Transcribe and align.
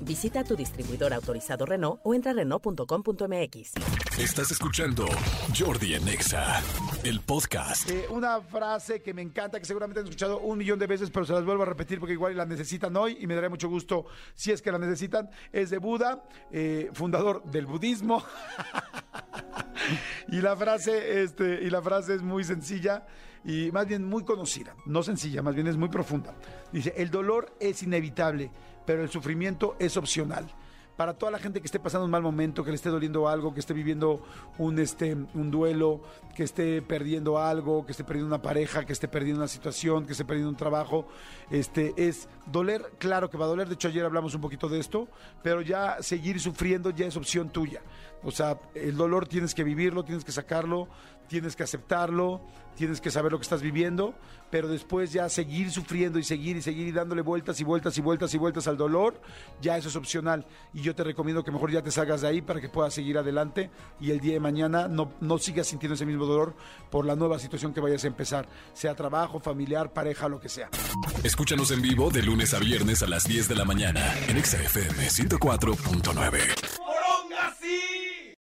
Visita 0.00 0.44
tu 0.44 0.56
distribuidor 0.56 1.12
autorizado 1.12 1.66
Renault 1.66 2.00
o 2.02 2.14
entra 2.14 2.32
a 2.32 2.34
Renault.com.mx. 2.34 3.72
Estás 4.18 4.50
escuchando 4.50 5.06
Jordi 5.56 5.94
en 5.94 6.08
Exa, 6.08 6.60
el 7.04 7.20
podcast. 7.20 7.88
Eh, 7.90 8.06
una 8.10 8.40
frase 8.40 9.00
que 9.00 9.14
me 9.14 9.22
encanta, 9.22 9.58
que 9.58 9.64
seguramente 9.64 10.00
han 10.00 10.06
escuchado 10.06 10.40
un 10.40 10.58
millón 10.58 10.78
de 10.78 10.86
veces, 10.86 11.10
pero 11.10 11.24
se 11.24 11.32
las 11.32 11.44
vuelvo 11.44 11.62
a 11.62 11.66
repetir 11.66 12.00
porque 12.00 12.14
igual 12.14 12.36
la 12.36 12.44
necesitan 12.44 12.96
hoy 12.96 13.18
y 13.20 13.26
me 13.26 13.34
dará 13.34 13.48
mucho 13.48 13.68
gusto 13.68 14.06
si 14.34 14.50
es 14.50 14.60
que 14.62 14.72
la 14.72 14.78
necesitan. 14.78 15.30
Es 15.52 15.70
de 15.70 15.78
Buda, 15.78 16.22
eh, 16.50 16.90
fundador 16.92 17.44
del 17.44 17.66
budismo. 17.66 18.24
y 20.32 20.40
la 20.40 20.56
frase, 20.56 21.22
este, 21.22 21.62
y 21.62 21.70
la 21.70 21.82
frase 21.82 22.14
es 22.14 22.22
muy 22.22 22.44
sencilla 22.44 23.06
y 23.44 23.70
más 23.72 23.86
bien 23.86 24.04
muy 24.04 24.24
conocida, 24.24 24.74
no 24.86 25.02
sencilla, 25.02 25.42
más 25.42 25.54
bien 25.54 25.66
es 25.66 25.76
muy 25.76 25.88
profunda. 25.88 26.34
Dice, 26.72 26.94
el 26.96 27.10
dolor 27.10 27.54
es 27.60 27.82
inevitable, 27.82 28.50
pero 28.84 29.02
el 29.02 29.08
sufrimiento 29.08 29.76
es 29.78 29.96
opcional 29.96 30.46
para 30.98 31.14
toda 31.14 31.30
la 31.30 31.38
gente 31.38 31.60
que 31.60 31.66
esté 31.66 31.78
pasando 31.78 32.06
un 32.06 32.10
mal 32.10 32.22
momento, 32.22 32.64
que 32.64 32.70
le 32.70 32.74
esté 32.74 32.88
doliendo 32.88 33.28
algo, 33.28 33.54
que 33.54 33.60
esté 33.60 33.72
viviendo 33.72 34.20
un, 34.58 34.80
este, 34.80 35.14
un 35.14 35.48
duelo, 35.48 36.00
que 36.34 36.42
esté 36.42 36.82
perdiendo 36.82 37.38
algo, 37.38 37.86
que 37.86 37.92
esté 37.92 38.02
perdiendo 38.02 38.26
una 38.26 38.42
pareja, 38.42 38.84
que 38.84 38.94
esté 38.94 39.06
perdiendo 39.06 39.40
una 39.40 39.46
situación, 39.46 40.06
que 40.06 40.10
esté 40.10 40.24
perdiendo 40.24 40.50
un 40.50 40.56
trabajo, 40.56 41.06
este, 41.52 41.94
es 41.96 42.28
doler, 42.46 42.84
claro 42.98 43.30
que 43.30 43.38
va 43.38 43.44
a 43.44 43.48
doler, 43.48 43.68
de 43.68 43.74
hecho 43.74 43.86
ayer 43.86 44.04
hablamos 44.04 44.34
un 44.34 44.40
poquito 44.40 44.68
de 44.68 44.80
esto, 44.80 45.06
pero 45.40 45.62
ya 45.62 45.98
seguir 46.02 46.40
sufriendo 46.40 46.90
ya 46.90 47.06
es 47.06 47.16
opción 47.16 47.50
tuya. 47.50 47.80
O 48.24 48.32
sea, 48.32 48.58
el 48.74 48.96
dolor 48.96 49.28
tienes 49.28 49.54
que 49.54 49.62
vivirlo, 49.62 50.04
tienes 50.04 50.24
que 50.24 50.32
sacarlo, 50.32 50.88
tienes 51.28 51.54
que 51.54 51.62
aceptarlo, 51.62 52.40
tienes 52.74 53.00
que 53.00 53.10
saber 53.10 53.32
lo 53.32 53.38
que 53.38 53.42
estás 53.42 53.62
viviendo, 53.62 54.14
pero 54.50 54.68
después 54.68 55.12
ya 55.12 55.28
seguir 55.28 55.70
sufriendo 55.70 56.18
y 56.18 56.24
seguir 56.24 56.56
y 56.56 56.62
seguir 56.62 56.88
y 56.88 56.92
dándole 56.92 57.22
vueltas 57.22 57.60
y 57.60 57.64
vueltas 57.64 57.98
y 57.98 58.00
vueltas 58.00 58.34
y 58.34 58.38
vueltas 58.38 58.66
al 58.66 58.76
dolor, 58.76 59.20
ya 59.60 59.76
eso 59.76 59.88
es 59.88 59.96
opcional. 59.96 60.46
Yo 60.88 60.94
te 60.94 61.04
recomiendo 61.04 61.44
que 61.44 61.50
mejor 61.50 61.70
ya 61.70 61.82
te 61.82 61.90
salgas 61.90 62.22
de 62.22 62.28
ahí 62.28 62.40
para 62.40 62.60
que 62.60 62.68
puedas 62.70 62.94
seguir 62.94 63.18
adelante 63.18 63.70
y 64.00 64.10
el 64.10 64.20
día 64.20 64.32
de 64.32 64.40
mañana 64.40 64.88
no, 64.88 65.12
no 65.20 65.38
sigas 65.38 65.66
sintiendo 65.66 65.94
ese 65.94 66.06
mismo 66.06 66.24
dolor 66.24 66.54
por 66.90 67.04
la 67.04 67.14
nueva 67.14 67.38
situación 67.38 67.74
que 67.74 67.80
vayas 67.80 68.04
a 68.04 68.06
empezar, 68.06 68.48
sea 68.72 68.94
trabajo, 68.94 69.38
familiar, 69.38 69.92
pareja, 69.92 70.28
lo 70.28 70.40
que 70.40 70.48
sea. 70.48 70.70
Escúchanos 71.22 71.70
en 71.72 71.82
vivo 71.82 72.10
de 72.10 72.22
lunes 72.22 72.54
a 72.54 72.58
viernes 72.58 73.02
a 73.02 73.06
las 73.06 73.24
10 73.24 73.48
de 73.48 73.54
la 73.54 73.66
mañana 73.66 74.14
en 74.28 74.42
XFM 74.42 75.08
104.9. 75.08 76.77